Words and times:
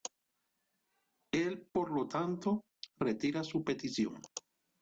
Él 1.31 1.61
por 1.71 1.91
lo 1.91 2.07
tanto 2.07 2.65
retira 2.97 3.43
su 3.43 3.63
petición. 3.63 4.19